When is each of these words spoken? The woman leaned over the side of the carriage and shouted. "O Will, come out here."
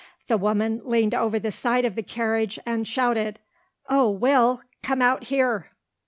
The 0.25 0.37
woman 0.39 0.81
leaned 0.83 1.13
over 1.13 1.37
the 1.37 1.51
side 1.51 1.85
of 1.85 1.93
the 1.93 2.01
carriage 2.01 2.57
and 2.65 2.87
shouted. 2.87 3.37
"O 3.87 4.09
Will, 4.09 4.61
come 4.81 4.99
out 4.99 5.25
here." 5.25 5.73